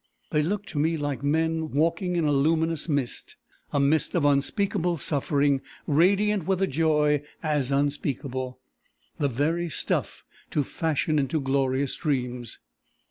They 0.31 0.41
looked 0.41 0.67
to 0.69 0.79
me 0.79 0.97
like 0.97 1.21
men 1.21 1.69
walking 1.73 2.15
in 2.15 2.23
a 2.25 2.31
luminous 2.31 2.89
mist 2.89 3.35
a 3.71 3.79
mist 3.79 4.15
of 4.15 4.25
unspeakable 4.25 4.97
suffering 4.97 5.61
radiant 5.85 6.47
with 6.47 6.59
a 6.63 6.65
joy 6.65 7.21
as 7.43 7.69
unspeakable 7.69 8.59
the 9.19 9.29
very 9.29 9.69
stuff 9.69 10.23
to 10.49 10.63
fashion 10.63 11.19
into 11.19 11.39
glorious 11.39 11.95
dreams. 11.95 12.57